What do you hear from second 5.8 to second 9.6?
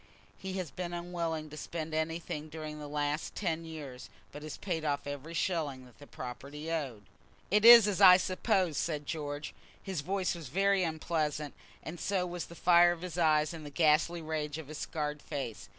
that the property owed." "It is as I supposed," said George.